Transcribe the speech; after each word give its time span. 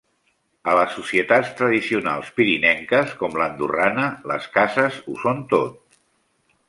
A 0.69 0.71
les 0.77 0.93
societats 0.99 1.51
tradicionals 1.59 2.31
pirinenques, 2.39 3.13
com 3.19 3.37
l’andorrana, 3.43 4.07
les 4.33 4.49
cases 4.57 4.99
ho 5.05 5.19
són 5.27 5.45
tot. 5.53 6.01